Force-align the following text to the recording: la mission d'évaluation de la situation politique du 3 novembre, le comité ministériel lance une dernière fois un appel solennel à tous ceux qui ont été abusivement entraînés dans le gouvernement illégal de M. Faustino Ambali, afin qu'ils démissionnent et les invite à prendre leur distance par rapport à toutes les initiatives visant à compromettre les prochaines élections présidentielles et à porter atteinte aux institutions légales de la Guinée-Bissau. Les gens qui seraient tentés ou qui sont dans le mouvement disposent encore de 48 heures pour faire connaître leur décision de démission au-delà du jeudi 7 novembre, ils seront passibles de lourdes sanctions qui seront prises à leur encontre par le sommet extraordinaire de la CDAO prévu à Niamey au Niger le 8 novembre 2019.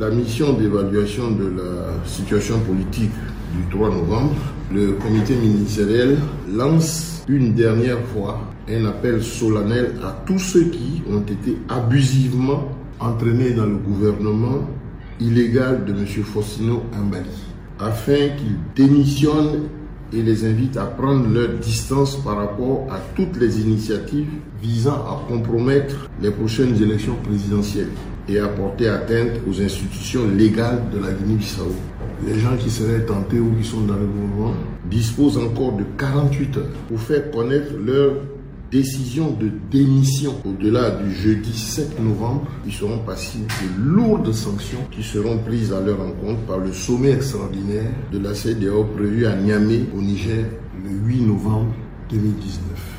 la 0.00 0.08
mission 0.08 0.54
d'évaluation 0.54 1.30
de 1.32 1.44
la 1.44 2.06
situation 2.06 2.58
politique 2.60 3.12
du 3.54 3.76
3 3.76 3.90
novembre, 3.90 4.34
le 4.72 4.92
comité 4.92 5.34
ministériel 5.34 6.16
lance 6.50 7.22
une 7.28 7.52
dernière 7.52 8.00
fois 8.14 8.40
un 8.66 8.86
appel 8.86 9.22
solennel 9.22 9.96
à 10.02 10.16
tous 10.24 10.38
ceux 10.38 10.64
qui 10.70 11.02
ont 11.12 11.20
été 11.20 11.58
abusivement 11.68 12.68
entraînés 12.98 13.50
dans 13.50 13.66
le 13.66 13.76
gouvernement 13.76 14.66
illégal 15.20 15.84
de 15.84 15.92
M. 15.92 16.06
Faustino 16.06 16.82
Ambali, 16.98 17.28
afin 17.78 18.30
qu'ils 18.38 18.56
démissionnent 18.74 19.68
et 20.14 20.22
les 20.22 20.46
invite 20.46 20.78
à 20.78 20.86
prendre 20.86 21.28
leur 21.28 21.50
distance 21.58 22.16
par 22.16 22.36
rapport 22.36 22.86
à 22.90 23.00
toutes 23.14 23.36
les 23.36 23.60
initiatives 23.60 24.30
visant 24.62 24.94
à 24.94 25.26
compromettre 25.28 26.08
les 26.22 26.30
prochaines 26.30 26.82
élections 26.82 27.16
présidentielles 27.22 27.90
et 28.30 28.38
à 28.38 28.48
porter 28.48 28.88
atteinte 28.88 29.32
aux 29.48 29.60
institutions 29.60 30.26
légales 30.28 30.82
de 30.92 30.98
la 31.04 31.12
Guinée-Bissau. 31.12 31.74
Les 32.26 32.38
gens 32.38 32.56
qui 32.56 32.70
seraient 32.70 33.04
tentés 33.04 33.40
ou 33.40 33.52
qui 33.60 33.66
sont 33.66 33.80
dans 33.82 33.96
le 33.96 34.06
mouvement 34.06 34.54
disposent 34.84 35.38
encore 35.38 35.72
de 35.76 35.84
48 35.98 36.56
heures 36.58 36.64
pour 36.88 37.00
faire 37.00 37.30
connaître 37.30 37.72
leur 37.84 38.12
décision 38.70 39.32
de 39.32 39.50
démission 39.70 40.34
au-delà 40.44 40.90
du 40.90 41.12
jeudi 41.12 41.52
7 41.52 42.00
novembre, 42.00 42.46
ils 42.64 42.72
seront 42.72 42.98
passibles 42.98 43.46
de 43.46 43.82
lourdes 43.82 44.32
sanctions 44.32 44.86
qui 44.92 45.02
seront 45.02 45.38
prises 45.38 45.72
à 45.72 45.80
leur 45.80 46.00
encontre 46.00 46.40
par 46.46 46.58
le 46.58 46.72
sommet 46.72 47.10
extraordinaire 47.10 47.90
de 48.12 48.18
la 48.20 48.32
CDAO 48.32 48.84
prévu 48.96 49.26
à 49.26 49.34
Niamey 49.34 49.86
au 49.96 50.00
Niger 50.00 50.44
le 50.84 50.90
8 50.90 51.20
novembre 51.22 51.72
2019. 52.10 52.90